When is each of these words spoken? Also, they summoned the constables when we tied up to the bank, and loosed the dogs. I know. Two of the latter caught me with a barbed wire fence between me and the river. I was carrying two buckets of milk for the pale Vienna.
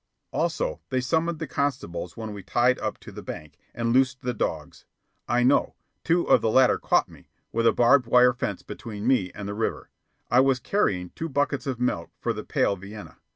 Also, 0.33 0.81
they 0.89 0.99
summoned 0.99 1.37
the 1.37 1.45
constables 1.45 2.17
when 2.17 2.33
we 2.33 2.41
tied 2.41 2.79
up 2.79 2.97
to 2.97 3.11
the 3.11 3.21
bank, 3.21 3.59
and 3.71 3.93
loosed 3.93 4.23
the 4.23 4.33
dogs. 4.33 4.83
I 5.27 5.43
know. 5.43 5.75
Two 6.03 6.23
of 6.23 6.41
the 6.41 6.49
latter 6.49 6.79
caught 6.79 7.07
me 7.07 7.29
with 7.51 7.67
a 7.67 7.71
barbed 7.71 8.07
wire 8.07 8.33
fence 8.33 8.63
between 8.63 9.05
me 9.05 9.31
and 9.35 9.47
the 9.47 9.53
river. 9.53 9.91
I 10.31 10.39
was 10.39 10.57
carrying 10.59 11.11
two 11.11 11.29
buckets 11.29 11.67
of 11.67 11.79
milk 11.79 12.09
for 12.19 12.33
the 12.33 12.43
pale 12.43 12.75
Vienna. 12.75 13.19